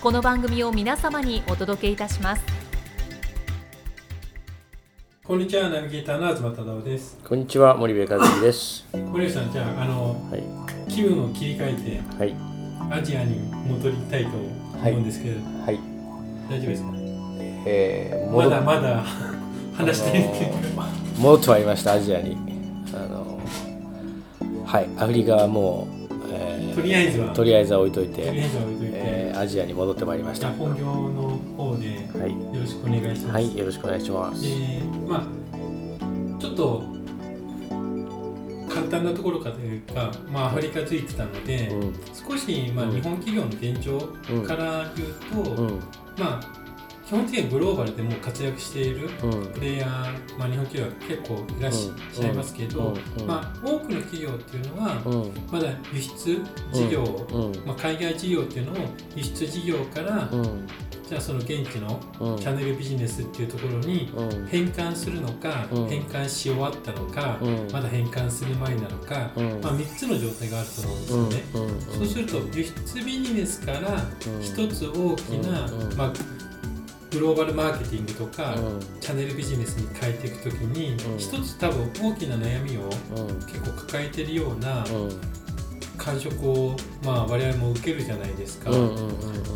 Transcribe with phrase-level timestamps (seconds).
[0.00, 2.42] この番組を皆様にお届けいたします。
[5.24, 7.18] こんにちはナビゲーターの東忠夫です。
[7.22, 8.86] こんにちは森部和樹です。
[8.94, 10.90] 森部さんじゃああのはい。
[10.90, 12.34] 気分を切り替えてはい。
[12.90, 13.36] アジアに
[13.68, 15.78] 戻りたいと思うんですけど、はい。
[16.50, 16.90] 大丈夫ですか？
[17.66, 19.04] えー、ま戻だまだ
[19.76, 20.22] 話したい
[21.18, 22.36] 戻ってまいりましたアジアに。
[22.94, 23.38] あの
[24.64, 24.88] はい。
[24.98, 27.34] アフリカはもう、えーとりあえずは。
[27.34, 29.09] とりあえずは置いといとりあて、えずは置いといて、えー
[29.40, 30.50] アジアに戻ってまいりました。
[30.52, 31.88] 本業の方で
[32.18, 33.56] はいよろしくお願いします、はい。
[33.56, 34.42] よろしくお願いします。
[34.42, 36.84] でまあちょっと
[38.68, 41.94] 簡単なところかというか、まあ、アフリカついてたので、うん。
[42.14, 42.94] 少し、まあ、うん。
[42.94, 43.98] 日本企業の現状
[44.46, 45.80] から言うと、うん。
[46.18, 46.59] まあ
[47.10, 49.46] 基本的にグローバルでもう活躍しているうん。
[49.52, 52.24] プレイヤー、まあ、日本企業は結構いらっしうん。
[52.24, 55.32] ゃいますけど、まあ、多くの企業っていうのはうん。
[55.50, 56.40] まだ輸出
[56.72, 57.66] 事業、うん。
[57.66, 58.84] まあ、海外事業っていうのを
[59.16, 60.68] 輸出事業から、うん。
[61.08, 62.38] じゃあその現地のうん。
[62.38, 64.46] チャンネルビジネスっていうところにうん。
[64.46, 65.88] 変換するのか、うん。
[65.88, 67.68] 変換し終わったのか、うん。
[67.72, 69.60] まだ変換する前なのか、うん。
[69.60, 71.64] まあ、3つの状態があると思うんですうん。
[71.64, 71.76] よね。
[71.88, 71.94] うん。
[71.98, 74.00] そうすると輸出ビジネスから
[74.40, 75.96] 一つ大きな、うん。
[75.96, 76.12] まあ、
[77.10, 78.80] グローバルマーケティングとか、うん。
[79.00, 81.18] チャンネルビジネスに変えていくときに、うん。
[81.18, 82.82] 一つ多分大きな悩みを
[83.16, 83.40] うん。
[83.46, 85.20] 結構抱えてるようなうん。
[85.96, 89.10] 感触を、まあ、我々も受けるじゃないですか、うんうんうん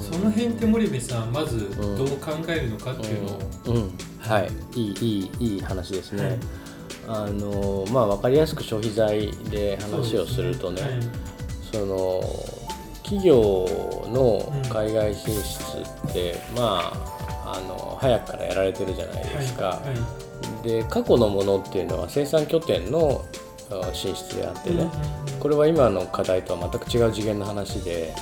[0.05, 1.97] その辺って森部さんまずん。
[1.97, 3.99] どう考えるのかっていうのを、うん、うん。
[4.19, 4.51] はい。
[4.75, 6.39] いいいいいい話ですね、はい。
[7.09, 10.93] あのまあ分かりやすく消費財で話をするとねはい。
[11.73, 12.23] その
[13.03, 13.67] 企業
[14.09, 17.14] の海外進出って、まあ
[17.45, 19.95] あの早くからやられてるじゃないですか、はいは
[20.65, 20.69] い。
[20.69, 23.25] で過去のものっていうのは生産拠点の
[23.71, 24.87] あ進出であってね、
[25.41, 28.15] これは今の課題とは全く違う次元の話で、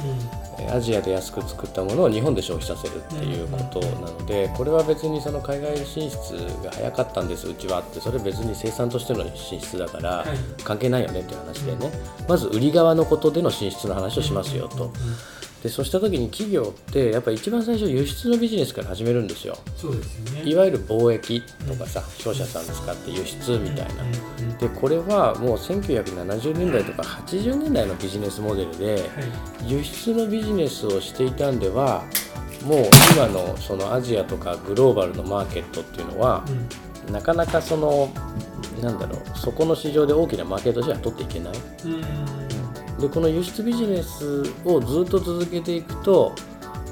[0.58, 6.34] えアジアで安く作ったものを日本で消費させるっていうことなのでこれは別にその海外進出
[6.64, 10.62] が早かったんですうちはってそれ別に生産としての進出だからはい。
[10.62, 11.90] 関係ないよねっていう話でね。
[12.28, 14.92] まず売り側のことでの進出の話をしますよと
[15.62, 19.56] でそうした時に企業ってやっぱり一番最初輸出のビジネスから始めるんですよ。
[19.76, 20.50] そうですよね。
[20.50, 24.58] いわゆる貿易とかさ商社さん使って輸出みたいな。
[24.58, 29.02] でこれはもう1970年代とか80年代のビジネスモデルではい。
[29.70, 32.02] 輸出のビジネスをしていたんでは
[32.64, 32.84] もう
[33.14, 36.44] 今のそのアジアとかグローバルのマーケットっていうのは
[37.10, 38.12] なかなかその
[38.80, 41.52] なんだろうそこの市場で大きなマーケットとしては取っていけない
[43.00, 46.34] でこの輸出ビジネスをずっと続けていくと、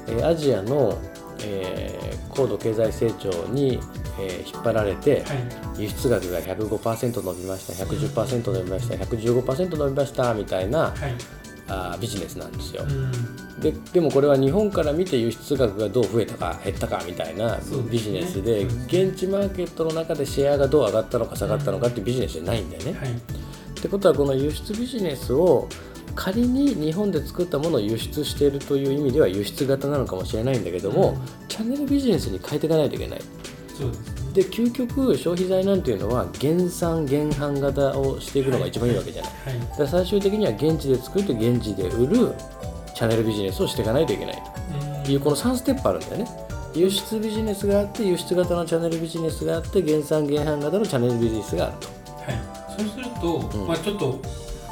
[0.09, 0.99] えーアジアの、
[1.45, 3.81] えー高度経済成長に、
[4.19, 5.35] えー引っ張られて、は
[5.79, 5.83] い。
[5.83, 10.93] 輸出額が105%伸びました110%伸びました115%伸びましたみたいなはい。
[11.69, 12.83] あービジネスなんですよ。
[12.89, 13.61] うん。
[13.61, 17.59] ででもこれは日本から見て輸出額がどう増えたか減ったかみたいな
[17.91, 18.85] ビジネスでうん。
[18.87, 22.93] 現地マーケットの中でシェアがどう上がったのか下がったのかっていうビジネスじゃないんだよね。
[22.99, 23.11] はい。
[23.11, 23.13] っ
[23.83, 25.69] てことはこの輸出ビジネスを
[26.15, 33.21] 仮に日本で作ったものを輸出しているという意味では輸出型なのかもしれないんだけども、うんチャンネルビジネスに変えていかないといけない。
[33.77, 39.33] そうですねで究極消費財なんていうのは減産減販型をしていくのが一番いいわけじゃない。
[39.33, 42.33] はいだから最終的には現地で作って現地で売る
[42.95, 44.43] チャンネルビジネスをしていかないといけない
[45.05, 46.31] というこの3ステップあるんだよね。
[46.75, 51.89] 輸出ビジネスがあって輸出型のチャンネルビジネスがあって減産減販型のチャンネルビジネスがあると。
[51.89, 54.21] はい、そうすると、うんまあ、ちょっと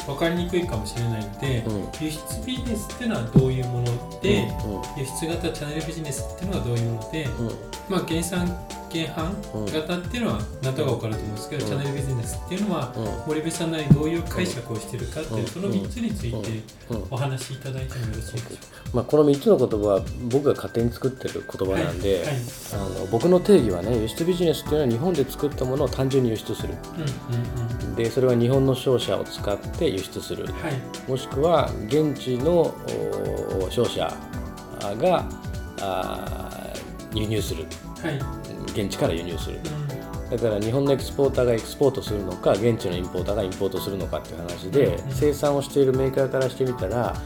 [0.09, 2.05] 分かりにくいかもしれないので、うん。
[2.05, 5.01] 輸出ビジネスっていうのはどういうもので、うん。
[5.01, 8.47] 輸出型チャンネルビジネスっていうのはどういうもので、うんまあ原産
[8.91, 11.71] 原版型っていうのは何とか分かると思うんですけど、うん。
[11.71, 13.29] チャンネルビジネスっていうのは、うん。
[13.29, 15.47] 森部さんなりどういう解釈をしてるかっていう、うん。
[15.47, 17.07] その3つについてうん。
[17.11, 18.47] お話しいただいてもよろしいでしょ
[18.95, 22.25] まあ、この3つの言葉は僕が勝手に作ってる言葉なんで、はい。
[22.25, 22.35] はい。
[22.75, 26.75] あの僕の定義はね輸出ビジネスっていうのは日本で作ったものを単純に輸出する。
[26.75, 26.91] うか。
[26.97, 27.95] うんうん。
[27.95, 30.45] でそれは日本の商社を使って輸出する。
[30.45, 30.53] うん。
[30.53, 30.73] はい。
[31.07, 32.75] もしくは現地の
[33.61, 34.13] お商社
[34.81, 35.29] が
[35.81, 36.48] あー
[37.15, 37.65] 輸入する。
[38.03, 38.19] はい。
[38.73, 39.59] 現地から輸入する。
[40.31, 47.17] うだから日本のエクスポーターがエクスポートするのか現地のインポーターがインポートするのかっていう話でうん生産をしているメーカーからしてみたら、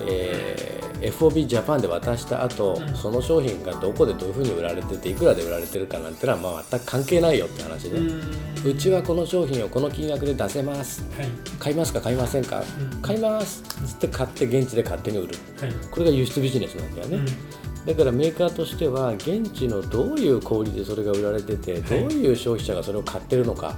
[0.00, 2.94] えー FOB ジャパンで渡した後、うん。
[2.94, 8.20] その商品がどこでどういうふうに売られてていくらで売られてるかなんてのはまあ全く関係ないよって話ん。
[8.62, 11.02] で、うちはこの商品をこの金額で出せます。
[11.16, 11.28] はい。
[11.58, 12.62] 買いますか買いませんか、
[12.92, 13.02] うん。
[13.02, 15.34] 買いますつって買って現地で勝手に売る。
[15.58, 15.72] はい。
[15.90, 23.74] これが輸出ビジネスなんだよね、うんだからメーカーとしては現地のどういう小売りでそれが売られてて、どういう消費者がそれを買ってるのか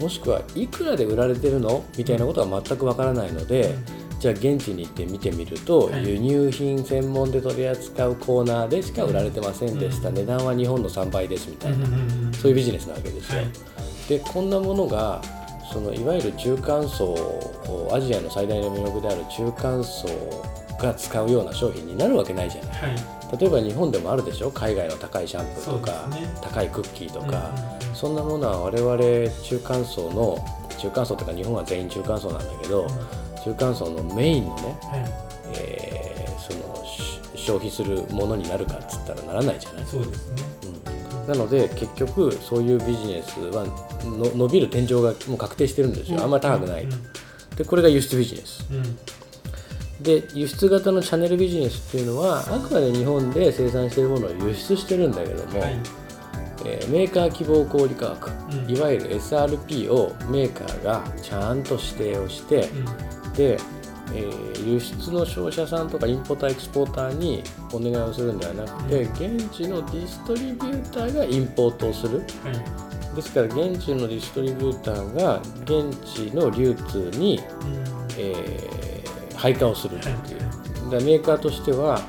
[0.00, 1.84] もしくはいくらで売られてるの？
[1.96, 3.74] みたいなことは全くわからないので、
[4.18, 6.08] じゃあ現地に行って見てみると、はい。
[6.08, 10.14] 輸入品専門で取り扱うコーナーでしか売られてませんでした、うん。
[10.14, 11.86] 値段は日本の3倍ですみたいな、
[12.32, 13.42] そういうビジネスなわけですよ。
[13.42, 13.50] はい。
[14.08, 15.22] でこんなものが
[15.72, 20.08] そのいわゆる中間層アジアの最大の魅力である中間層
[20.80, 22.96] が使うような商品になるわけないじゃない。
[23.38, 24.50] 例えば日本でもあるでしょ？
[24.50, 26.26] 海外の高いシャンプーとか、ね。
[26.42, 27.94] 高いクッキーとか、うんうんうん。
[27.94, 30.38] そんなものは我々中間層の
[30.78, 32.86] 中間層というか日本は全員中間層なんだけど、
[33.44, 35.04] 中間層のメインのね、はい。
[35.54, 40.42] えーそのし消費するものになるかっつったらならないじゃない、そうですね。
[41.22, 43.64] うん、なので結局そういうビジネスは
[44.04, 46.22] の伸びる天井がもう確定してるんですよ。
[46.22, 46.90] あんまり高くない、うん。
[47.56, 48.66] でこれが輸出ビジネス。
[48.72, 48.98] うん。
[50.02, 55.80] で輸出型のチャンネルビジネスっていうのはあくまで日本で生産しているものを輸出してるんだけども、はい。
[56.64, 63.32] えーメーカー希望小売価格、うんいわゆる SRP をメーカーがちゃんと指定をして、うん。
[63.32, 63.58] で、
[64.14, 73.16] えー輸出の商社さんとかインポーターエクスポーターにお願いをするんではなくて、うん現地のディストリビューターがインポートをするはい。
[73.16, 77.84] ですから現地のディストリビューターが現地の流通に、うん。
[78.18, 78.91] えー
[79.42, 80.26] 配下をするっていう、だか
[80.96, 82.00] らメーカーとしては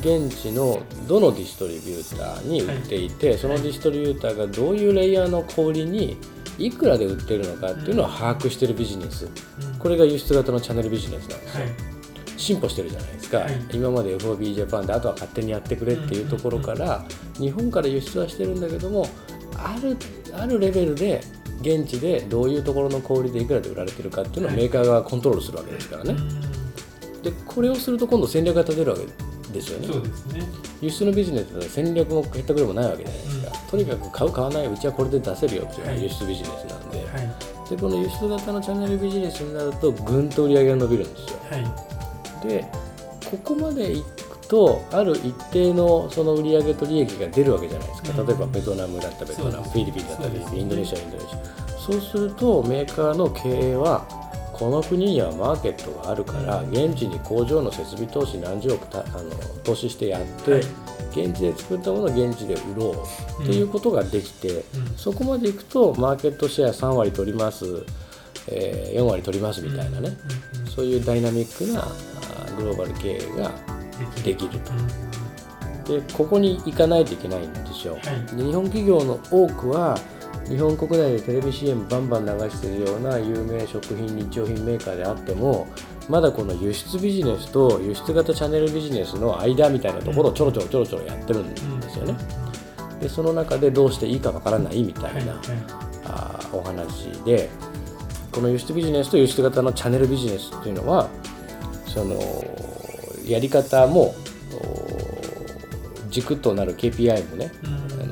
[0.00, 6.16] 現地のどのディストリビューターに売っていて、そのディストリビューターがどういうレイヤーの小売りに
[6.58, 9.26] いくらで売ってるのかっていうのを把握してるビジネス。
[9.26, 9.78] うん。
[9.78, 11.72] これが輸出型のチャンネルビジネスなんですよ、はい。
[12.38, 13.52] 進歩してるじゃないですか、はい。
[13.72, 17.04] 今まで FOB ジャパンであとは勝手にやってくれっていうところから、
[17.38, 19.06] 日本から輸出はしてるんだけども
[19.56, 19.96] ある
[20.32, 21.20] あるレベルで
[21.60, 24.56] 現地でどういうところの小売りでいくらで売られてるかっていうのをはい。
[24.56, 26.16] メーカーがコントロールするわけですからね、
[27.22, 29.06] でこれをすると今度戦略が立てるわけ
[29.52, 29.86] ですよね。
[29.88, 30.42] そうですね。
[30.80, 36.02] 輸出のビジネスで戦略もへったくれもないわけじゃないですか、とにかく買う買わないうちはこれで出せるよっていうのがはい。
[36.02, 37.70] 輸出ビジネスなんで、はい。
[37.70, 41.38] でこの輸出型のチャンネルビジネスになるとぐんと売り上げが伸びるんですよ。
[41.50, 41.58] は
[42.44, 42.48] い。
[42.48, 42.66] で
[43.30, 48.26] ここまでいくとある一定のその売り上げと利益が出るわけじゃないですか、うん。
[48.26, 51.78] 例えばベトナムだったらベトナム、フィリピンだったり、インドネシアインドネシア。
[51.78, 54.06] そうするとメーカーの経営は
[54.60, 56.68] この国にはマーケットがあるから、うん。
[56.68, 59.30] 現地に工場の設備投資何十億たあの
[59.64, 60.62] 投資してやって、はい。
[61.12, 63.06] 現地で作ったものを現地で売ろ
[63.40, 64.62] うっていうことができて、うん。
[64.98, 67.64] そこまでいくとマーケットシェア3割取ります、
[68.48, 70.10] えー4割取りますみたいなね、
[70.54, 71.88] うんうんそういうダイナミックな
[72.56, 73.50] グローバル経営が
[73.98, 74.72] うんできると。
[75.88, 76.02] うん。
[76.02, 78.36] でここに行かないといけないんですよ、はい。
[78.36, 79.98] で日本企業の多くは
[80.50, 85.68] 日本国内でテレビ CM バンバン流しているような有名食品日用品メーカーであっても
[86.08, 92.16] まだこの輸出ビジネスと輸出型チャンネルビジネスの間みたいなところをちょろちょろちょろちょろやってるんですよね、
[93.00, 95.40] でその中でどうしていいかわからないみたいな、はい
[96.04, 97.48] あーお話で
[98.32, 101.08] この輸出ビジネスと輸出型のチャンネルビジネスっていうのは
[101.86, 102.18] その
[103.24, 104.14] やり方も
[104.52, 107.52] お軸となる KPI もね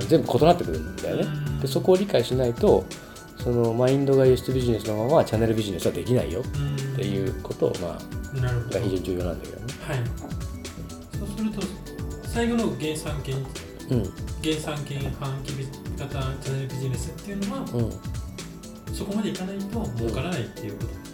[0.06, 1.22] 全部異なってくるんだよね。
[1.22, 2.84] うんでそこを理解しないと
[3.42, 8.78] そのマインドが輸出ビジネスのままチャンネルビジネスはできないようんっていうことを、まあ、なるほど。
[8.78, 9.74] が非常に重要なんだけどね。
[9.86, 9.98] はい。
[11.18, 11.62] そうすると
[12.24, 14.02] 最後の原産原うん。
[14.42, 15.52] 原産原販機
[15.98, 18.94] 型チャンネルビジネスっていうのはうん。
[18.94, 20.86] そこまでいかないと儲からないっていうこと。
[20.88, 21.08] ですね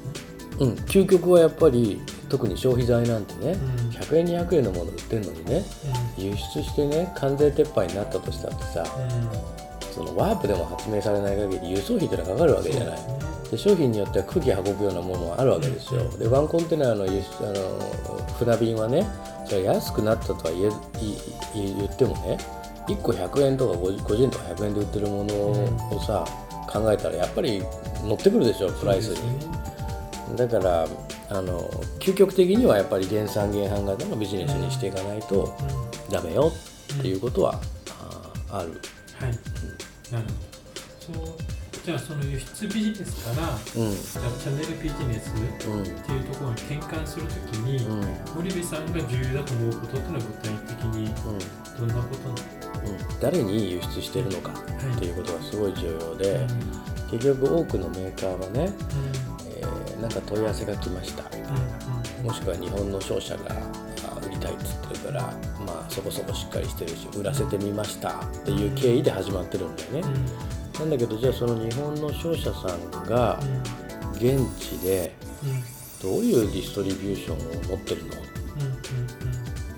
[0.61, 3.91] うん、究極はやっぱり特に消費財なんてねうん。
[3.91, 5.65] 100円200円のもの売ってるのにね
[6.17, 8.85] 輸出してね関税撤廃になったとしたってさ
[9.95, 12.99] そのワープでも発明されない限り輸送費ってのはかかるわけじゃない。
[13.51, 16.03] で商品によっては空気運ぶようなものはあるわけですよ。
[16.03, 19.07] うんでワンコンテナの輸出あの船便はね
[19.47, 20.71] じゃあ安くなったとは言え
[21.55, 22.39] 言ってもね
[22.89, 25.35] 1個100円とか 50, 50円とか100円で売ってるもの
[25.97, 26.25] をさ、
[26.69, 27.63] 考えたらやっぱり
[28.03, 30.87] 乗ってくるでしょプライスに、だから
[31.31, 31.61] あの
[31.99, 35.57] 究極的にはやっぱり原産原販型のビジネスにしていかないと
[36.11, 36.53] ダメよ
[36.99, 37.61] っていうことは、
[38.51, 38.81] あある。
[39.19, 39.39] はい、
[40.15, 40.27] なる
[41.07, 41.37] ほどそう
[41.85, 43.91] じゃあその輸出ビジネスから、うん。
[43.93, 45.35] じゃあチャンネルビジネス
[45.69, 48.05] うんっていうところに転換するときに、うん。
[48.35, 51.87] 森部さんが重要だと思うことっていうのは具体的にうん。
[51.87, 52.89] どんなことなの？
[52.89, 53.21] うん。
[53.21, 56.47] 誰に輸出してるのかっていうことがすごい重要で、
[57.11, 57.19] うん。
[57.19, 58.73] 結局多くのメーカーはね、う
[59.59, 61.25] えーなんか問い合わせが来ました。
[61.25, 61.27] ん
[62.21, 62.25] うん。
[62.25, 63.51] もしくは日本の商社が
[64.45, 65.23] たいっつってるから
[65.67, 70.03] まあそこそこしっかりしてるし売らせてみましたっていう経緯で始まってるんだよね、
[70.79, 73.41] なんだけどじゃあその日本の商社さんが
[74.13, 75.15] 現地で
[76.03, 78.11] どういうディストリビューションを持ってるの？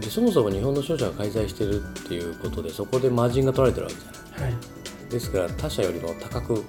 [0.00, 4.52] でそもそも日本の商社が開催してるっていうことでそこでマージンが取られてるわけじゃない。
[4.52, 5.10] はい。
[5.10, 6.64] ですから他社よりも高く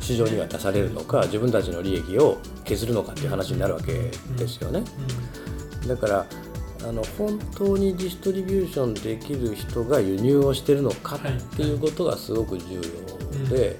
[0.00, 4.84] 市場には出されるのか自分たちの利益を削るのかっていう話になるわけですよね。
[5.86, 6.26] だから
[6.88, 12.80] あの本当にディストリビューションできる人が輸入をしてるのかっていうことがすごく重
[13.42, 13.76] 要で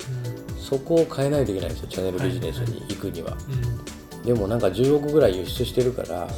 [0.58, 3.36] そこを変えないといけないんですよチャンネルビジネスに行くには。
[4.24, 6.28] でもなんか10億ぐらい輸出してるから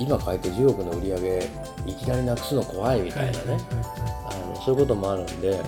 [0.00, 1.50] 今変えて10億の売り上げ
[1.86, 3.58] いきなりなくすの怖いみたいなね。
[4.30, 5.60] あのそういうこともあるんで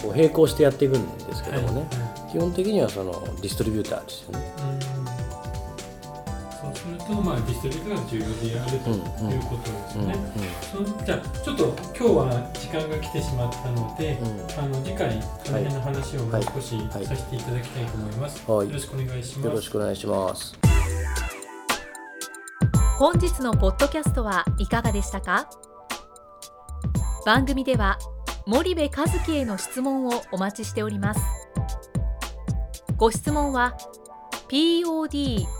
[0.00, 1.88] こう並行してやっていくんですけどもね。
[2.30, 4.54] 基本的にはそのディストリビューターですよね
[7.16, 10.16] と、まあ、ディストリビューターが重要であるとうんいうことですうんよね。
[10.72, 17.06] そじゃあ、ちょっと今日は時間が来てしまったので、うんあの次回、この辺の話をもう少しはい。
[17.06, 18.50] させていただきたいと思います。
[18.50, 18.68] はい。
[18.68, 19.62] よろしくお願いしよろます。
[19.62, 20.58] しくお願いします。
[22.98, 25.48] 本日のポッドキャストはいかがでしたか？
[27.24, 27.98] 番組では
[28.46, 31.20] 森部和樹への質問をお待ちしております。
[32.96, 33.76] ご質問は
[34.48, 35.59] podcast